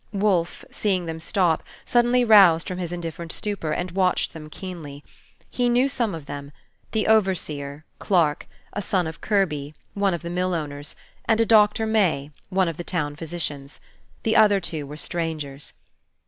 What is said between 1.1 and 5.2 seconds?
stop, suddenly roused from his indifferent stupor, and watched them keenly.